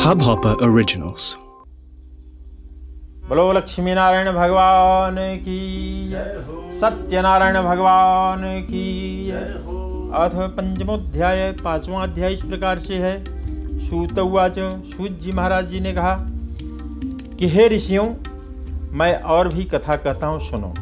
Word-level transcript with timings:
Hubhopper 0.00 0.52
Originals. 0.62 1.24
बोलो 3.28 3.52
लक्ष्मी 3.52 3.94
नारायण 3.94 4.32
भगवान 4.32 5.16
की 5.18 6.06
सत्यनारायण 6.78 7.54
भगवान 7.62 8.42
की। 8.62 9.30
अथ 9.30 10.30
पंचमोध्याय, 10.56 11.52
पांचवा 11.52 12.02
अध्याय 12.02 12.32
इस 12.32 12.42
प्रकार 12.42 12.78
से 12.78 12.94
है। 12.94 13.12
सूत 13.80 14.18
उवाच, 14.18 14.58
सूत 14.86 15.10
जी 15.10 15.32
महाराज 15.32 15.66
जी 15.66 15.80
ने 15.80 15.92
कहा 15.92 16.16
कि 17.38 17.48
हे 17.48 17.68
ऋषियों, 17.68 18.06
मैं 18.92 19.22
और 19.22 19.48
भी 19.48 19.64
कथा 19.64 19.96
कहता 19.96 20.26
हूँ, 20.26 20.40
सुनो। 20.40 20.74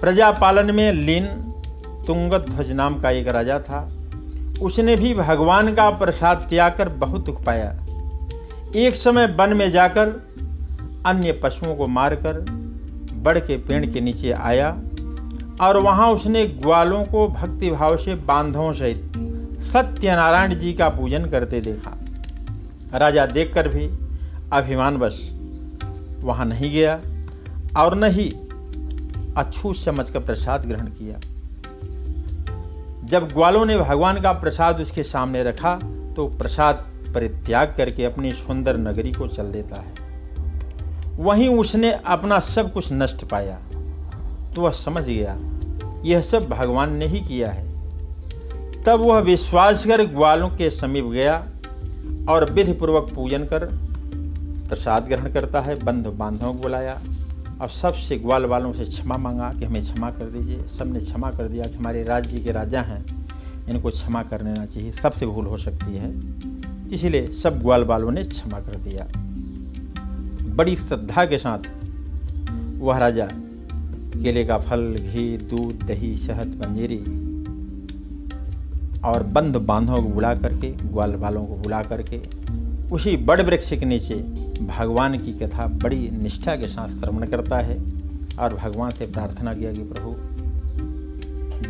प्रजा 0.00 0.30
पालन 0.30 0.74
में 0.74 0.92
लीन 0.92 1.26
तुंगध्वज 2.06 2.72
नाम 2.72 3.00
का 3.00 3.10
एक 3.10 3.28
राजा 3.28 3.58
था। 3.60 3.92
उसने 4.62 4.96
भी 4.96 5.14
भगवान 5.14 5.74
का 5.74 5.90
प्रसाद 5.90 6.46
त्याग 6.50 6.76
कर 6.76 6.88
बहुत 6.88 7.24
दुख 7.24 7.44
पाया 7.44 7.87
एक 8.76 8.96
समय 8.96 9.26
वन 9.26 9.52
में 9.56 9.70
जाकर 9.70 10.08
अन्य 11.06 11.32
पशुओं 11.32 11.74
को 11.76 11.86
मारकर 11.86 12.40
बड़ 13.14 13.38
के 13.38 13.56
पेड़ 13.56 13.86
के 13.86 14.00
नीचे 14.00 14.32
आया 14.32 14.70
और 15.60 15.76
वहाँ 15.76 16.10
उसने 16.10 16.44
ग्वालों 16.46 17.04
को 17.04 17.28
भक्ति 17.28 17.70
भाव 17.70 17.96
से 17.96 18.14
बांधों 18.14 18.72
सहित 18.72 19.62
सत्यनारायण 19.62 20.54
जी 20.54 20.72
का 20.72 20.88
पूजन 20.88 21.24
करते 21.24 21.60
देखा। 21.60 21.96
राजा 22.98 23.26
देखकर 23.26 23.68
भी 23.68 23.86
अभिमानवश 24.52 25.30
वहाँ 26.20 26.46
नहीं 26.46 26.70
गया 26.70 27.00
और 27.76 27.94
न 27.94 28.04
ही 28.04 28.28
अछूत 29.36 29.76
समझ 29.76 30.10
कर 30.10 30.20
प्रसाद 30.20 30.66
ग्रहण 30.66 30.86
किया। 30.86 31.18
जब 33.06 33.28
ग्वालों 33.28 33.64
ने 33.66 33.76
भगवान 33.76 34.20
का 34.20 34.32
प्रसाद 34.32 34.80
उसके 34.80 35.02
सामने 35.02 35.42
रखा 35.42 35.74
तो 36.16 36.26
प्रसाद 36.28 36.87
परित्याग 37.14 37.74
करके 37.76 38.04
अपनी 38.04 38.32
सुंदर 38.32 38.76
नगरी 38.76 39.12
को 39.12 39.26
चल 39.26 39.50
देता 39.52 39.76
है। 39.76 40.08
वहीं 41.16 41.48
उसने 41.48 41.92
अपना 41.92 42.40
सब 42.40 42.72
कुछ 42.72 42.92
नष्ट 42.92 43.24
पाया। 43.24 43.58
तो 44.54 44.62
वह 44.62 44.70
समझ 44.70 45.04
गया, 45.04 45.38
यह 46.04 46.20
सब 46.20 46.44
भगवान 46.44 46.92
ने 46.92 47.06
ही 47.06 47.20
किया 47.20 47.50
है। 47.50 47.66
तब 48.84 49.00
वह 49.00 49.18
विश्वास 49.18 49.86
कर 49.86 50.04
ग्वालों 50.06 50.48
के 50.48 50.70
समीप 50.70 51.04
गया 51.04 51.46
और 52.28 52.52
विधिपूर्वक 52.52 53.12
पूजन 53.14 53.44
कर 53.44 53.64
प्रसाद 54.68 55.04
ग्रहण 55.04 55.32
करता 55.32 55.60
है 55.60 55.84
बंधु 55.84 56.10
बांधवों 56.10 56.54
को 56.54 56.62
बुलाया 56.62 57.00
और 57.60 57.68
सबसे 57.68 58.16
ग्वाल 58.16 58.44
वालों 58.44 58.72
से 58.72 58.84
क्षमा 58.84 59.16
मांगा 59.16 59.52
कि 59.52 59.64
हमें 59.64 59.80
क्षमा 59.80 60.10
कर 60.10 60.24
दीजिए। 60.24 60.62
सबने 60.78 61.00
क्षमा 61.00 61.30
कर 61.30 61.48
दिया 61.48 61.64
कि 61.64 61.76
हमारे 61.76 62.04
राज्य 62.04 62.40
के 62.40 62.52
राजा 62.52 62.80
हैं। 62.80 63.17
इनको 63.68 63.90
क्षमा 63.90 64.22
कर 64.22 64.42
लेना 64.42 64.66
चाहिए। 64.66 64.92
सबसे 64.92 65.26
भूल 65.26 65.46
हो 65.46 65.56
सकती 65.56 65.96
है। 65.96 66.12
इसीलिए 66.92 67.32
सब 67.32 67.60
ग्वाल 67.60 67.84
बालों 67.84 68.10
ने 68.10 68.22
क्षमा 68.24 68.58
कर 68.58 68.76
दिया। 68.76 69.06
बड़ी 70.54 70.76
श्रद्धा 70.76 71.24
के 71.24 71.38
साथ 71.38 71.58
वह 72.78 72.98
राजा, 72.98 73.28
केले 74.22 74.44
का 74.44 74.58
फल, 74.58 74.94
घी, 74.94 75.36
दूध, 75.38 75.86
दही, 75.86 76.16
शहद 76.16 76.46
पंजीरी 76.46 76.98
और 79.04 79.22
बंद 79.22 79.56
बांधों 79.56 79.96
को 79.96 80.02
बुला 80.02 80.34
करके 80.34 80.70
ग्वाल 80.70 81.12
बालों 81.12 81.44
को 81.46 81.54
बुला 81.54 81.82
करके, 81.82 82.22
उसी 82.90 83.16
बड़ 83.16 83.40
वृक्ष 83.42 83.70
के 83.70 83.84
नीचे 83.84 84.14
भगवान 84.78 85.18
की 85.18 85.32
कथा, 85.32 85.66
बड़ी 85.66 86.10
निष्ठा 86.10 86.56
के 86.56 86.68
साथ 86.68 86.88
श्रवण 86.88 87.26
करता 87.26 87.58
है 87.58 87.78
और 88.38 88.54
भगवान 88.54 88.90
से 88.90 89.06
प्रार्थना 89.06 89.54
किया 89.54 89.72
कि 89.72 89.82
प्रभु 89.82 90.37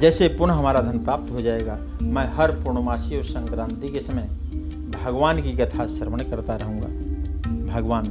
जैसे 0.00 0.28
पुनः 0.28 0.54
हमारा 0.54 0.80
धन 0.80 0.98
प्राप्त 0.98 1.30
हो 1.32 1.41
जाएगा, 1.41 1.78
मैं 2.02 2.24
हर 2.34 2.50
पूर्णमासी 2.54 3.16
और 3.16 3.24
संक्रांति 3.24 3.88
के 3.88 4.00
समय 4.00 4.22
भगवान 4.94 5.42
की 5.42 5.52
कथा 5.52 5.86
श्रवण 5.88 6.20
करता 6.20 6.56
रहूँगा। 6.56 6.88
भगवान 7.72 8.06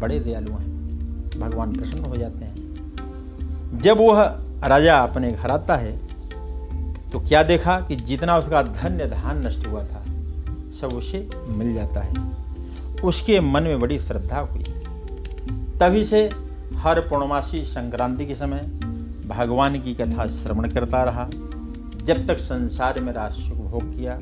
बड़े 0.00 0.18
दयालु 0.20 0.52
हैं, 0.52 1.40
भगवान 1.40 1.72
प्रसन्न 1.72 2.04
हो 2.04 2.16
जाते 2.16 2.44
हैं। 2.44 3.78
जब 3.78 3.98
वह 3.98 4.22
राजा 4.64 4.98
अपने 4.98 5.32
घर 5.32 5.50
आता 5.50 5.76
है 5.76 5.96
तो 7.12 7.20
क्या 7.20 7.42
देखा 7.42 7.78
कि 7.80 7.96
जितना 7.96 8.36
उसका 8.38 8.62
धन्य 8.62 9.06
धान 9.06 9.46
नष्ट 9.46 9.66
हुआ 9.66 9.82
था, 9.84 10.04
सब 10.80 10.92
उसे 10.94 11.28
मिल 11.48 11.74
जाता 11.74 12.00
है। 12.00 12.14
उसके 13.04 13.38
मन 13.40 13.62
में 13.62 13.80
बड़ी 13.80 13.98
श्रद्धा 13.98 14.38
हुई। 14.40 14.64
तभी 15.80 16.04
से 16.04 16.28
हर 16.76 17.00
पूर्णमासी 17.00 17.62
संक्रांति 17.64 18.26
के 18.26 18.34
समय 18.34 18.60
भगवान 19.26 19.80
की 19.80 19.94
कथा 19.94 20.26
श्रवण 20.26 20.68
करता 20.68 21.04
रहा। 21.04 21.28
जब 22.04 22.26
तक 22.26 22.38
संसार 22.38 23.00
में 23.00 23.12
राज 23.12 23.32
सुख 23.32 23.58
भोग 23.58 23.98
किया, 23.98 24.14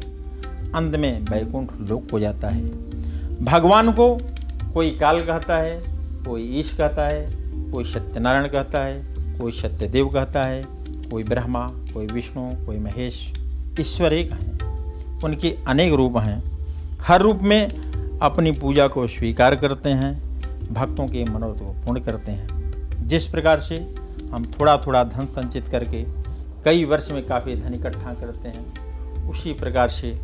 अंत 0.75 0.97
में 0.97 1.23
वैकुंठ 1.23 1.69
लोक 1.91 2.11
हो 2.13 2.21
जाता 2.21 2.49
है। 2.49 2.65
भगवान 3.45 3.93
को 3.93 4.19
कोई 4.75 4.91
काल 4.91 5.23
कहता 5.23 5.57
है, 5.57 5.83
कोई 6.29 6.61
ईश 6.61 6.75
कहता 6.75 7.09
है, 7.13 7.31
कोई 7.73 7.85
सत्यनारायण 7.85 8.49
कहता 8.49 8.79
है, 8.79 9.15
कोई 9.39 9.53
सत्यदेव 9.53 10.09
कहता 10.09 10.45
है, 10.45 10.63
कोई 11.11 11.25
ब्रह्मा, 11.25 11.69
कोई 11.95 12.07
विष्णु, 12.07 12.67
कोई 12.67 12.79
महेश, 12.79 13.33
ईश्वर 13.81 14.13
एक 14.13 14.33
हैं। 14.33 14.55
उनके 15.25 15.57
अनेक 15.69 15.93
रूप 15.93 16.17
हैं। 16.17 16.59
हर 17.01 17.21
रूप 17.21 17.39
में 17.43 17.69
अपनी 18.23 18.53
पूजा 18.53 18.89
को 18.89 19.07
स्वीकार 19.07 19.55
करते 19.55 19.91
हैं, 19.91 20.41
भक्तों 20.73 21.07
के 21.09 21.25
मनोरथ 21.25 21.59
को 21.59 21.77
पूर्ण 21.87 22.01
करते 22.01 22.33
हैं। 22.33 22.65
जिस 23.09 23.27
प्रकार 23.27 23.61
से 23.61 23.95
हम 24.35 24.45
थोड़ा 24.61 24.77
थोड़ा 24.77 25.03
धन 25.05 25.27
संचित 25.27 25.69
करके 25.69 26.05
कई 26.65 26.85
वर्ष 26.85 27.11
में 27.11 27.27
काफ़ी 27.27 27.55
धन 27.57 27.75
इकट्ठा 27.75 28.15
करते 28.15 28.49
हैं। 28.49 29.31
उसी 29.31 29.53
प्रकार 29.53 29.89
से 29.89 30.19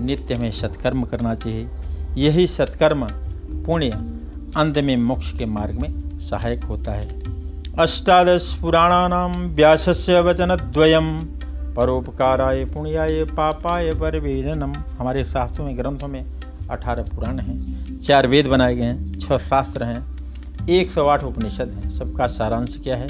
नित्य 0.00 0.34
में 0.34 0.50
सत्कर्म 0.50 1.02
करना 1.02 1.34
चाहिए। 1.34 1.68
यही 2.16 2.46
सत्कर्म 2.46 3.06
पुण्य 3.66 3.90
अंत 4.56 4.78
में 4.78 4.96
मोक्ष 4.96 5.32
के 5.38 5.46
मार्ग 5.46 5.80
में 5.80 6.18
सहायक 6.18 6.64
होता 6.64 6.92
है। 6.92 7.22
अष्टादश 7.78 8.58
पुराणानाम 8.60 9.32
व्यासस्य 9.46 10.20
वचनद्वयम 10.20 11.20
परोपकाराय 11.76 12.64
पुण्याय 12.64 13.24
पापाय 13.24 13.92
परवेदनम 13.92 14.72
हमारे 14.98 15.24
शास्त्रों 15.24 15.66
में, 15.66 15.76
ग्रंथों 15.78 16.08
में 16.08 16.24
अठारह 16.70 17.02
पुराण 17.02 17.38
हैं, 17.38 17.98
चार 17.98 18.26
वेद 18.26 18.46
बनाए 18.46 18.76
गए 18.76 18.82
हैं, 18.82 19.18
छह 19.18 19.38
शास्त्र 19.38 19.84
हैं, 19.84 20.68
एक 20.68 20.90
सौ 20.90 21.06
आठ 21.06 21.24
उपनिषद 21.24 21.68
हैं, 21.68 21.90
सबका 21.90 22.26
सारांश 22.26 22.80
क्या 22.84 22.96
है? 22.96 23.08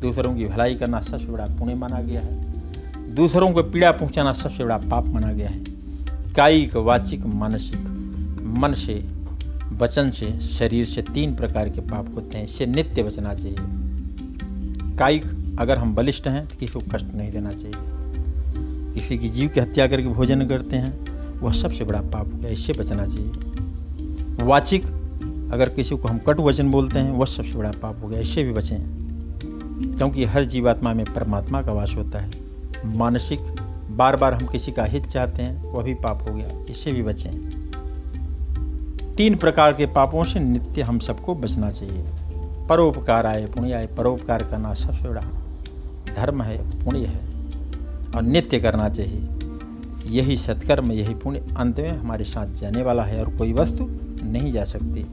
दूसरों 0.00 0.34
की 0.34 0.44
भलाई 0.44 0.74
करना 0.74 1.00
सबसे 1.00 1.26
बड़ा 1.26 1.44
पुण्य 1.44 1.74
माना 1.74 2.00
गया 2.00 2.20
है। 2.20 2.48
दूसरों 3.14 3.52
को 3.52 3.62
पीड़ा 3.62 3.90
पहुंचाना 3.90 4.32
सबसे 4.32 4.64
बड़ा 4.64 4.78
पाप 4.78 5.06
माना 5.06 5.32
गया 5.32 5.48
है। 5.48 5.64
कायिक, 6.36 6.76
वाचिक, 6.76 7.26
मानसिक, 7.26 7.80
मन 8.58 8.72
से, 8.72 9.04
वचन 9.72 10.10
से, 10.10 10.40
शरीर 10.40 10.84
से 10.84 11.02
तीन 11.02 11.36
प्रकार 11.36 11.68
के 11.68 11.80
पाप 11.80 12.14
होते 12.14 12.38
हैं, 12.38 12.44
इससे 12.44 12.66
नित्य 12.66 13.02
बचना 13.02 13.34
चाहिए। 13.34 13.56
कायिक, 14.96 15.24
अगर 15.58 15.78
हम 15.78 15.94
बलिष्ठ 15.94 16.28
हैं 16.28 16.46
तो 16.46 16.56
किसी 16.56 16.72
को 16.72 16.80
कष्ट 16.80 17.06
नहीं 17.14 17.32
देना 17.32 17.52
चाहिए। 17.52 17.74
किसी 18.94 19.18
की 19.18 19.28
जीव 19.28 19.48
की 19.48 19.60
हत्या 19.60 19.86
करके 19.86 20.08
भोजन 20.08 20.46
करते 20.46 20.76
हैं, 20.76 21.18
वह 21.40 21.52
सबसे 21.52 21.84
बड़ा 21.84 22.00
पाप 22.00 22.34
हो 22.34 22.48
इससे 22.48 22.72
बचना 22.72 23.06
चाहिए। 23.06 23.30
वाचिक, 24.44 24.86
अगर 25.52 25.68
किसी 25.68 25.96
को 25.96 26.08
हम 26.08 26.18
कटु 26.18 26.42
वचन 26.42 26.70
बोलते 26.70 26.98
हैं, 26.98 27.10
वह 27.10 27.26
सबसे 27.26 27.52
बड़ा 27.52 27.70
पाप 27.70 28.02
हो 28.02 28.08
गया 28.08 28.20
इससे 28.20 28.44
भी 28.44 28.52
बचें। 28.52 28.97
क्योंकि 29.82 30.24
हर 30.24 30.44
जीवात्मा 30.44 30.94
में 30.94 31.06
परमात्मा 31.14 31.62
का 31.62 31.72
वास 31.72 31.94
होता 31.96 32.18
है। 32.18 32.30
मानसिक 32.84 33.40
बार 33.90 34.16
बार 34.16 34.34
हम 34.34 34.46
किसी 34.46 34.72
का 34.72 34.84
हित 34.84 35.06
चाहते 35.06 35.42
हैं, 35.42 35.72
वह 35.72 35.82
भी 35.82 35.94
पाप 35.94 36.26
हो 36.30 36.34
गया। 36.34 36.64
इससे 36.70 36.92
भी 36.92 37.02
बचें। 37.02 37.58
तीन 39.16 39.34
प्रकार 39.34 39.72
के 39.72 39.86
पापों 39.86 40.24
से 40.24 40.40
नित्य 40.40 40.82
हम 40.82 40.98
सबको 40.98 41.34
बचना 41.34 41.70
चाहिए। 41.70 42.04
परोपकार 42.68 43.26
आए 43.26 43.46
पुण्य 43.46 43.72
आए 43.72 43.86
परोपकार 43.86 44.42
करना 44.42 44.74
सबसे 44.74 45.08
बड़ा 45.08 45.20
धर्म 46.16 46.42
है, 46.42 46.84
पुण्य 46.84 47.04
है, 47.06 47.20
और 48.16 48.22
नित्य 48.22 48.58
करना 48.58 48.88
चाहिए। 48.88 49.28
यही 50.06 50.36
सत्कर्म, 50.36 50.92
यही 50.92 51.14
पुण्य 51.14 51.44
अंत 51.56 51.80
में 51.80 51.98
हमारे 51.98 52.24
साथ 52.24 52.54
जाने 52.54 52.82
वाला 52.82 53.02
है 53.02 53.24
और 53.24 53.36
कोई 53.36 53.52
वस्तु 53.52 53.86
नहीं 54.24 54.52
जा 54.52 54.64
सकती। 54.64 55.06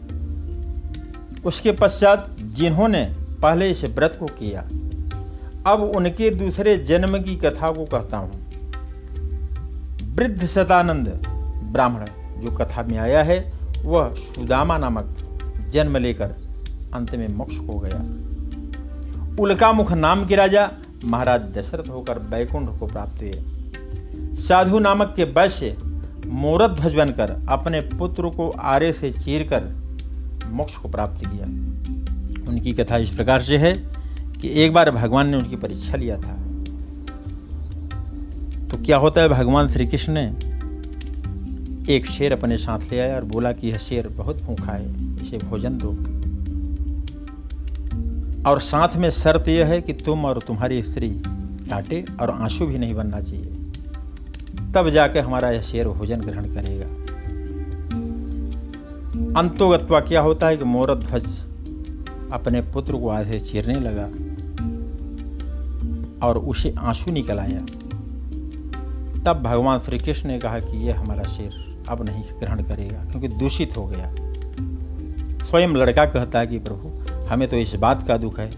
उसके 1.46 1.72
पश्चात 1.72 2.36
जिन्होंने 2.44 3.25
पहले 3.46 3.70
इस 3.72 3.84
व्रत 3.86 4.18
को 4.20 4.26
किया। 4.26 4.62
अब 5.72 5.82
उनके 5.96 6.30
दूसरे 6.30 6.78
जन्म 6.78 7.18
की 7.24 7.36
कथा 7.36 7.72
को 7.72 7.86
कहता 7.86 8.18
हूँ। 8.18 8.46
वृद्ध 10.16 10.46
सतानंद 10.46 11.08
ब्राह्मण, 11.72 12.06
जो 12.42 12.52
कथा 12.52 12.84
में 12.84 12.98
आया 12.98 13.24
है, 13.24 13.54
वह 13.86 14.14
सुदामा 14.14 14.78
नामक 14.78 15.18
जन्म 15.70 15.98
लेकर 15.98 16.36
अंत 16.94 17.16
में 17.16 17.28
मोक्ष 17.28 17.58
हो 17.58 17.80
गया। 17.80 18.00
उल्कामुख 19.40 19.92
नाम 19.92 20.26
के 20.26 20.36
राजा 20.36 20.72
महाराज 21.04 21.42
दशरथ 21.42 21.90
होकर 21.90 22.20
बैकुंठ 22.20 22.80
को 22.80 22.88
प्राप्त 22.88 23.22
हुए। 23.22 24.36
साधु 24.36 24.80
नामक 24.80 25.14
के 25.16 25.24
वैश्य 25.24 25.78
मोरत 26.26 26.72
ध्वज 26.72 26.96
बनकर 26.96 27.38
अपने 27.50 27.82
पुत्र 27.82 28.30
को 28.30 28.50
आरे 28.50 28.94
से 28.94 29.12
चीर 29.12 29.44
कर 29.44 29.64
मोक्ष 30.48 30.78
को 30.78 30.90
प्राप्त 30.90 31.26
किया। 31.26 31.46
उनकी 32.48 32.74
कथा 32.74 32.98
इस 32.98 33.10
प्रकार 33.10 33.42
से 33.42 33.58
है 33.58 33.74
कि 34.42 34.64
एक 34.64 34.74
बार 34.74 34.92
भगवान 34.92 35.28
ने 35.28 35.38
उनकी 35.38 35.56
परीक्षा 35.56 35.98
लिया 35.98 36.18
था। 36.18 36.38
तो 38.68 38.78
क्या 38.78 38.98
होता 38.98 39.22
है, 39.22 39.30
भगवान 39.30 39.70
श्री 39.70 39.88
कृष्ण 39.88 40.14
ने 40.14 40.56
एक 41.96 42.06
शेर 42.06 42.34
अपने 42.34 42.58
साथ 42.58 42.80
ले 42.92 43.00
आया 43.00 43.16
और 43.16 43.24
बोला 43.24 43.52
कि 43.52 43.68
यह 43.68 43.78
शेर 43.78 44.08
बहुत 44.08 44.42
भूखा 44.42 44.72
है, 44.72 45.16
इसे 45.22 45.38
भोजन 45.38 45.78
दो। 45.78 45.90
और 48.50 48.62
साथ 48.62 48.96
में 48.96 49.10
शर्त 49.12 49.48
यह 49.48 49.66
है 49.66 49.82
कि 49.82 49.94
तुम 49.94 50.26
और 50.26 50.40
तुम्हारी 50.48 50.84
स्त्री 50.84 51.10
काटे 51.70 52.06
और 52.22 52.30
आँसू 52.30 52.66
भी 52.66 52.78
नहीं 52.78 52.94
बनना 52.94 53.22
चाहिए। 53.22 53.52
तब 54.74 54.90
जाकर 54.90 55.20
हमारा 55.20 55.52
यह 55.52 55.62
शेर 55.62 55.88
भोजन 55.88 56.22
ग्रहण 56.22 56.44
करेगा। 56.44 56.86
अंतोगत्वा 59.40 60.00
क्या 60.00 60.22
होता 60.22 60.48
है 60.48 60.58
कि 60.58 60.66
मोरध्वज 60.66 61.26
अपने 62.36 62.62
पुत्र 62.62 62.98
को 62.98 63.10
आधे 63.10 63.40
चीरने 63.40 63.74
लगा 63.74 64.06
और 66.28 66.38
उसे 66.38 66.76
आँसू 66.80 67.12
निकल 67.12 67.40
आया। 67.40 67.60
तब 69.26 69.42
भगवान 69.44 69.80
श्री 69.80 69.98
कृष्ण 69.98 70.28
ने 70.28 70.40
कहा 70.40 70.60
कि 70.60 70.88
यह 70.88 71.00
हमारा 71.00 71.24
शेर 71.24 71.84
अब 71.90 72.06
नहीं 72.10 72.24
ग्रहण 72.40 72.64
करेगा, 72.64 73.06
क्योंकि 73.06 73.28
दूषित 73.28 73.78
हो 73.78 73.88
गया। 73.88 74.16
स्वयं 75.46 75.70
लड़का 75.70 76.06
कहता 76.06 76.40
है 76.40 76.48
कि, 76.48 76.60
प्रभु, 76.60 77.06
हमें 77.30 77.48
तो 77.48 77.58
इस 77.58 77.76
बात 77.76 78.08
का 78.08 78.18
दुख 78.18 78.40
है 78.40 78.52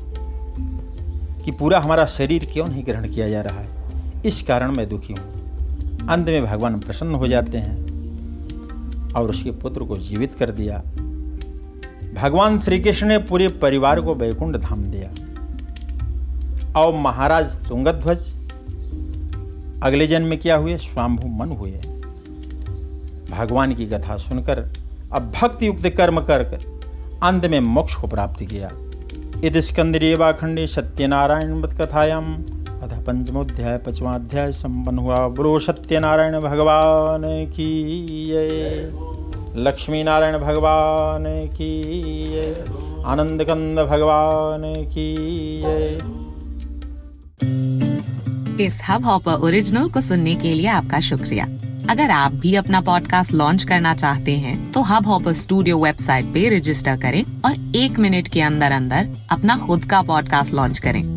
कि 1.46 1.52
पूरा 1.52 1.80
हमारा 1.80 2.06
शरीर 2.06 2.48
क्यों 2.54 2.68
नहीं 2.68 2.86
ग्रहण 2.86 3.10
किया 3.10 3.30
जा 3.30 3.42
रहा 3.42 3.60
है? 3.60 3.68
इस 4.26 4.42
कारण 4.42 4.72
मैं 4.72 4.90
दुखी 4.90 5.14
हूँ। 5.14 5.34
अंत 6.08 6.28
में 6.28 6.46
भगवान 6.46 6.80
प्रसन्न 6.80 7.16
हो 7.16 7.28
जाते 7.28 7.58
हैं 7.58 7.88
और 9.14 9.30
उसके 9.30 9.52
पुत्र 9.52 9.84
को 9.84 9.98
जीवित 9.98 10.34
कर 10.34 10.52
दिया। 10.52 10.84
भगवान 12.18 12.60
श्री 12.60 12.80
कृष्ण 12.80 13.08
ने 13.08 13.18
पूरे 13.18 13.48
परिवार 13.48 14.02
को 14.02 14.16
वैकुंठ 14.16 14.56
धाम 14.56 14.84
दिया। 14.84 15.10
और 16.82 16.94
महाराज 16.94 17.68
तुंगध्वज। 17.70 18.36
अगले 19.84 20.08
जन्म 20.08 20.26
में 20.26 20.40
क्या 20.40 20.56
हुए? 20.56 20.78
स्वाम्भु 20.78 21.28
मन 21.28 21.50
हुए। 21.50 21.72
भगवान 23.32 23.76
की 23.76 23.86
कथा 23.86 24.18
सुनकर, 24.18 24.74
अब 25.14 25.34
भक्ति 25.42 25.68
युक्त 25.68 25.90
कर्म 25.90 26.22
कर 26.22 26.44
अंत 27.24 27.46
में 27.46 27.60
मोक्ष 27.60 27.96
को 27.96 28.08
प्राप्त 28.08 28.44
किया। 28.44 28.70
इस 29.44 29.68
स्कंदरेवाखंडे 29.68 30.68
सत्यनारायण 30.68 31.54
मत 31.54 31.82
कथायाम। 31.82 32.36
अथ 32.82 33.04
पंचमोध्याय, 33.06 33.78
पंचमाध्याय 33.78 34.52
संपन्न 34.52 34.98
हुआ। 34.98 35.28
बुरो 35.28 35.60
सत्यनारायण 35.60 36.40
भगवान 36.40 37.22
की 37.26 37.78
लक्ष्मी 39.58 40.04
नारायण 40.04 40.38
भगवान 40.38 41.24
की 41.48 42.40
आनंद 43.04 43.44
कंद 43.44 43.80
भगवान 43.80 44.62
की 44.88 45.14
इस 48.64 48.80
हब 48.90 49.06
हॉपर 49.06 49.32
ओरिजिनल 49.32 49.90
को 49.90 50.02
सुनने 50.02 50.36
के 50.36 50.54
लिए 50.54 50.68
आपका 50.68 51.00
शुक्रिया। 51.00 51.46
अगर 51.90 52.12
आप 52.12 52.32
भी 52.32 52.56
अपना 52.56 52.82
पॉडकास्ट 52.82 53.34
लॉन्च 53.34 53.64
करना 53.64 53.96
चाहते 53.96 54.32
हैं 54.32 54.72
तो 54.72 54.82
हब 54.82 55.08
हॉपर 55.08 55.34
स्टूडियो 55.34 55.78
वेबसाइट 55.78 56.26
पे 56.26 56.58
रजिस्टर 56.58 56.98
करें 56.98 57.24
और 57.46 57.76
एक 57.76 58.00
मिनट 58.00 58.28
के 58.28 58.42
अंदर 58.42 58.72
अंदर 58.72 59.08
अपना 59.30 59.58
खुद 59.58 59.86
का 59.86 60.02
पॉडकास्ट 60.02 60.54
लॉन्च 60.54 60.80
करें। 60.80 61.17